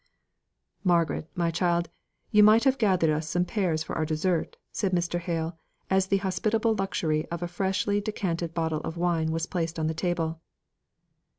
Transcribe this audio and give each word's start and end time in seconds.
"Margaret, 0.83 1.29
my 1.35 1.51
child, 1.51 1.87
you 2.31 2.41
might 2.41 2.63
have 2.63 2.79
gathered 2.79 3.11
us 3.11 3.29
some 3.29 3.45
pears 3.45 3.83
for 3.83 3.95
our 3.95 4.03
dessert," 4.03 4.57
said 4.71 4.93
Mr. 4.93 5.19
Hale, 5.19 5.59
as 5.91 6.07
the 6.07 6.17
hospitable 6.25 6.73
luxury 6.73 7.27
of 7.27 7.43
a 7.43 7.47
freshly 7.47 8.01
decanted 8.01 8.55
bottle 8.55 8.81
of 8.81 8.97
wine 8.97 9.31
was 9.31 9.45
placed 9.45 9.77
on 9.77 9.85
the 9.85 9.93
table. 9.93 10.41